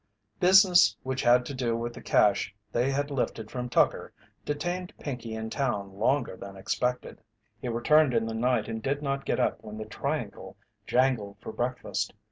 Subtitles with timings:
[0.39, 4.11] Business which had to do with the cache they had lifted from Tucker
[4.45, 7.21] detained Pinkey in town longer than expected.
[7.61, 11.51] He returned in the night and did not get up when the triangle jangled for
[11.51, 12.13] breakfast.